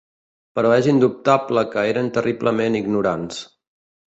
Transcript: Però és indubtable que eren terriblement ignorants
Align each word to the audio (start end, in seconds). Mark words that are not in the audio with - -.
Però 0.59 0.71
és 0.77 0.87
indubtable 0.93 1.63
que 1.75 1.83
eren 1.91 2.09
terriblement 2.17 2.79
ignorants 2.81 3.45